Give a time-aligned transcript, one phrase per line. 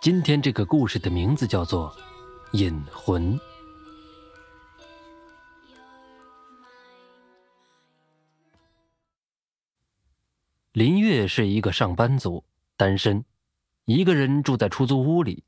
[0.00, 1.90] 今天这个故事的名字叫做
[2.58, 3.34] 《引魂》。
[10.72, 12.44] 林月是一个上班族，
[12.76, 13.24] 单身，
[13.84, 15.42] 一个人住在出租屋里，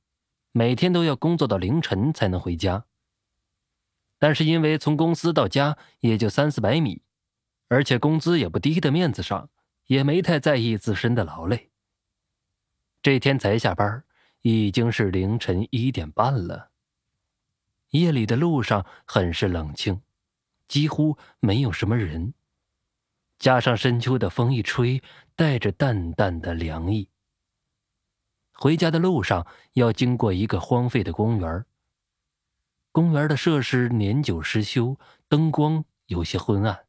[0.52, 2.84] 每天都要工作到凌晨才能回家。
[4.18, 7.02] 但是因为从公司到家也就三四百米，
[7.68, 9.48] 而且工资也不低的面子上，
[9.88, 11.70] 也没太在意自身的劳累。
[13.02, 14.04] 这天才下班。
[14.42, 16.70] 已经是凌晨一点半了。
[17.90, 20.00] 夜里的路上很是冷清，
[20.68, 22.34] 几乎没有什么人。
[23.38, 25.02] 加上深秋的风一吹，
[25.34, 27.10] 带着淡淡的凉意。
[28.52, 31.66] 回家的路上要经过一个荒废的公园。
[32.92, 34.96] 公园的设施年久失修，
[35.28, 36.87] 灯光有些昏暗。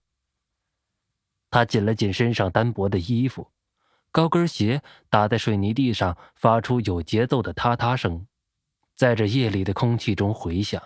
[1.49, 3.51] 他紧了紧身上单薄的衣服。
[4.11, 8.25] 高跟鞋打在水泥地上，发出有节奏的嗒嗒声，
[8.95, 10.81] 在这夜里的空气中回响。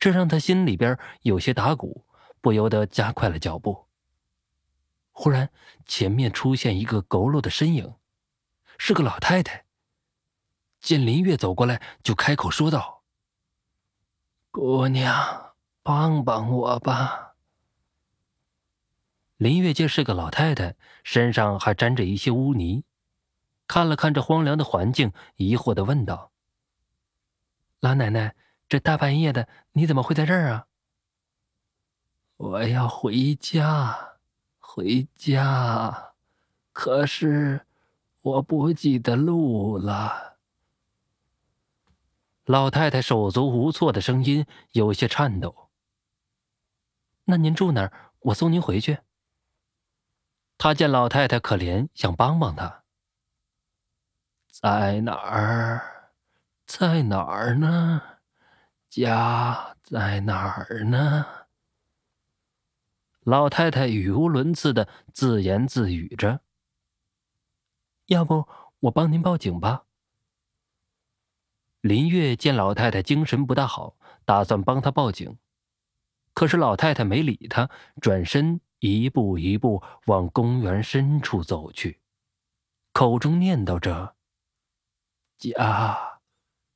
[0.00, 2.04] 这让他心里边有些打鼓，
[2.40, 3.86] 不由得加快了脚步。
[5.12, 5.50] 忽然，
[5.86, 7.94] 前面出现一个佝偻的身影，
[8.76, 9.64] 是个老太太。
[10.80, 13.04] 见林月走过来，就开口说道
[14.50, 15.54] ：“姑娘，
[15.84, 17.33] 帮帮我吧。”
[19.36, 22.84] 林月见是个老太太，身上还沾着一些污泥，
[23.66, 26.30] 看了看这荒凉的环境，疑惑的问道
[27.80, 28.36] ：“老奶奶，
[28.68, 30.66] 这大半夜的，你怎么会在这儿啊
[32.38, 34.18] ？”“我要回家，
[34.60, 36.12] 回家，
[36.72, 37.66] 可是
[38.22, 40.36] 我不记得路了。”
[42.46, 45.70] 老太太手足无措的声音有些颤抖。
[47.26, 48.12] “那您住哪儿？
[48.20, 48.98] 我送您回去。”
[50.64, 52.84] 他见老太太可怜，想帮帮她。
[54.48, 56.08] 在哪儿？
[56.64, 58.00] 在哪儿呢？
[58.88, 61.26] 家在哪儿呢？
[63.24, 66.40] 老太太语无伦次的自言自语着。
[68.06, 68.48] 要不
[68.80, 69.84] 我帮您报警吧？
[71.82, 75.36] 林月见老太太精神不大好，打算帮她报警，
[76.32, 77.68] 可是老太太没理他，
[78.00, 78.62] 转身。
[78.86, 82.02] 一步一步往公园深处走去，
[82.92, 84.16] 口中念叨着
[85.40, 86.20] ：“家，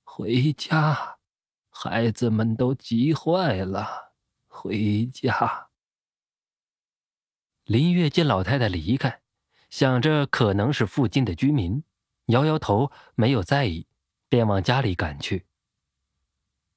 [0.05, 1.19] 回家，
[1.69, 4.15] 孩子们都急坏了，
[4.47, 5.69] 回家。”
[7.65, 9.21] 林月见老太太离开，
[9.69, 11.85] 想着可能是附近的居民，
[12.29, 13.87] 摇摇头，没有在意，
[14.31, 15.47] 便往家里赶去。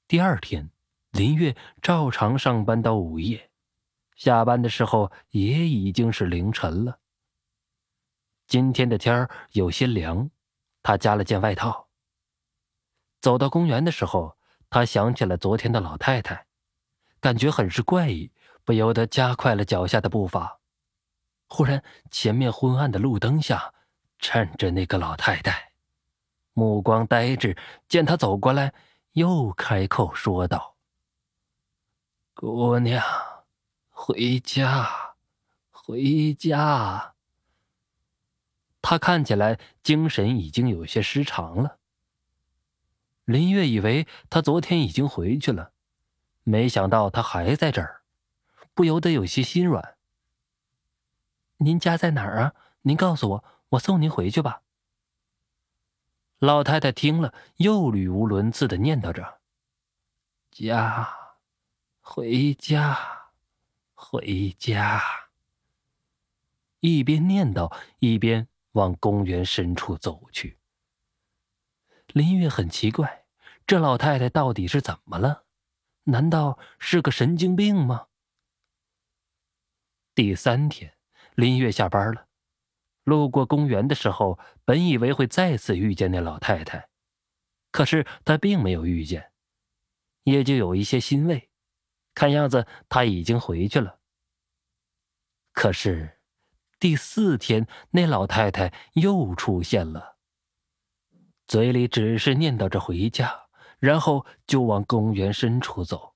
[0.10, 0.72] 第二天，
[1.12, 3.51] 林月照常上班到午夜。
[4.22, 7.00] 下班的时候也已经是凌晨了。
[8.46, 10.30] 今天的天儿有些凉，
[10.84, 11.88] 他加了件外套。
[13.20, 14.38] 走到公园的时候，
[14.70, 16.46] 他想起了昨天的老太太，
[17.20, 18.32] 感觉很是怪异，
[18.64, 20.60] 不由得加快了脚下的步伐。
[21.48, 23.74] 忽然，前面昏暗的路灯下
[24.20, 25.72] 站着那个老太太，
[26.54, 28.72] 目光呆滞，见他走过来，
[29.14, 30.76] 又开口说道
[32.36, 33.04] ：“姑娘。”
[34.04, 35.14] 回家，
[35.70, 37.14] 回家。
[38.82, 41.78] 他看起来精神已经有些失常了。
[43.26, 45.72] 林月以为他昨天已经回去了，
[46.42, 48.02] 没想到他还在这儿，
[48.74, 49.96] 不由得有些心软。
[51.58, 52.56] 您家在哪儿啊？
[52.82, 54.64] 您告诉我，我送您回去吧。
[56.40, 59.42] 老太太听了，又语无伦次的念叨着
[60.50, 61.38] ：“家，
[62.02, 63.20] 回家。”
[64.12, 65.02] 回家。
[66.82, 70.60] 一边念叨，一边往公园深处走去。
[72.08, 73.24] 林月很奇怪，
[73.66, 75.46] 这老太太到底是怎么了？
[76.04, 78.08] 难道是个神经病吗？
[80.14, 80.98] 第三天，
[81.36, 82.28] 林月下班了，
[83.06, 86.90] 路过公园的时候，本以为会再次遇见那老太太，
[87.72, 89.32] 可是她并没有遇见，
[90.24, 91.50] 也就有一些欣慰。
[92.14, 94.00] 看样子她已经回去了。
[95.54, 96.20] 可是，
[96.80, 100.18] 第四天，那老太太又出现了，
[101.46, 103.48] 嘴里只是念叨着回家，
[103.80, 106.16] 然后就往公园深处走。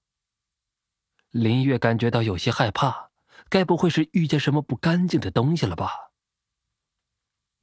[1.31, 3.11] 林月感觉到有些害怕，
[3.49, 6.11] 该不会是遇见什么不干净的东西了吧？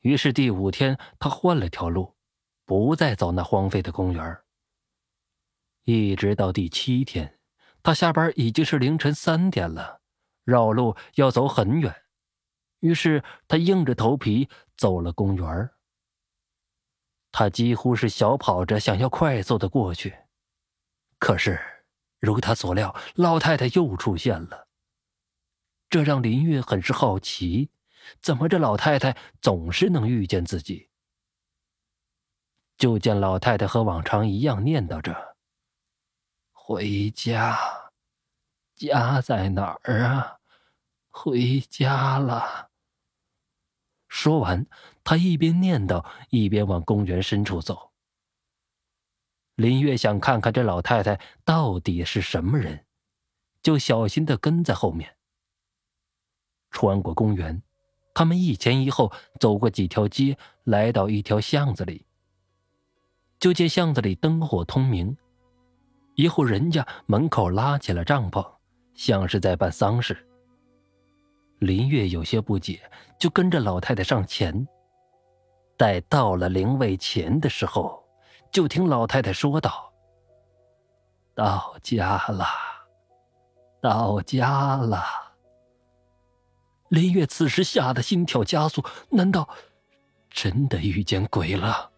[0.01, 2.17] 于是第五天，他换了条路，
[2.67, 4.39] 不再走那荒废的公园。
[5.85, 7.41] 一直到第七天，
[7.83, 10.02] 他下班已经是凌晨三点了。
[10.45, 12.05] 绕路要走很远，
[12.81, 15.71] 于是他硬着头皮走了公园
[17.31, 20.15] 他几乎是小跑着想要快速的过去，
[21.19, 21.59] 可是，
[22.19, 24.69] 如他所料，老太太又出现了。
[25.89, 27.71] 这让林月很是好奇，
[28.21, 30.91] 怎么这老太太总是能遇见自己？
[32.77, 35.37] 就见老太太和往常一样念叨着
[36.53, 37.57] ：“回家，
[38.75, 40.39] 家在哪儿啊？
[41.11, 42.71] 回家了。”
[44.09, 44.67] 说完，
[45.03, 47.93] 他一边念叨，一边往公园深处走。
[49.55, 52.85] 林月想看看这老太太到底是什么人，
[53.63, 55.17] 就小心的跟在后面。
[56.71, 57.63] 穿过公园，
[58.15, 62.07] 他们一前一后走过几条街，来到一条巷子里。
[63.39, 65.17] 就见巷子里灯火通明，
[66.15, 68.57] 一户人家门口拉起了帐篷，
[68.95, 70.17] 像是在办丧事。
[71.59, 72.81] 林月有些不解，
[73.19, 74.67] 就跟着老太太上前。
[75.77, 78.05] 待到了灵位前的时候，
[78.51, 79.93] 就听老太太说道
[81.35, 82.47] ：“到家了，
[83.81, 85.03] 到家了。”
[86.91, 89.49] 林月此时吓得心跳加速，难道
[90.31, 91.91] 真的遇见鬼了？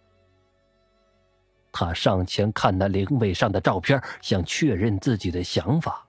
[1.73, 6.04] 他上前看那灵位上的照片，想确认自己的想法。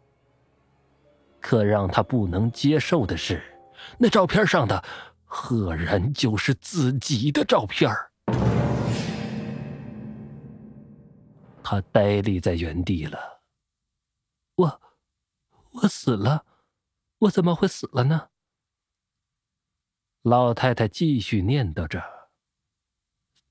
[1.47, 3.39] 可让他不能接受的是，
[3.99, 4.83] 那照片上的
[5.23, 7.87] 赫然就是自己的照片
[11.61, 13.43] 他呆立在原地了。
[14.55, 14.81] 我，
[15.73, 16.47] 我死了，
[17.19, 18.29] 我怎么会死了呢？
[20.23, 22.01] 老太太继续念叨着：“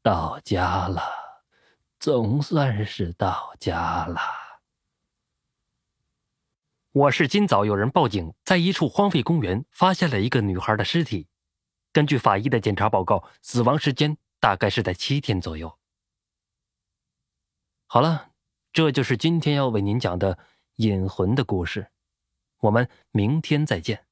[0.03, 1.01] 到家了，
[2.01, 4.21] 总算是到家了。”
[6.95, 11.27] 我是今早有人报警，在一处荒废公园发现了一个女孩的尸体。
[11.93, 15.77] 根据法医的检查报告，死亡时间大概是在七天左右。
[17.87, 18.31] 好了，
[18.73, 20.39] 这就是今天要为您讲的
[20.77, 21.89] 引魂的故事。
[22.61, 24.07] 我们明天再见。